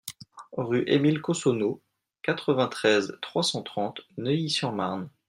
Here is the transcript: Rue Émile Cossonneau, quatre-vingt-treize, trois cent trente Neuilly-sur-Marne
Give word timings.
Rue 0.57 0.83
Émile 0.87 1.21
Cossonneau, 1.21 1.79
quatre-vingt-treize, 2.23 3.19
trois 3.21 3.43
cent 3.43 3.61
trente 3.61 4.01
Neuilly-sur-Marne 4.17 5.11